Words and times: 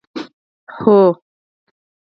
هو. 0.77 0.99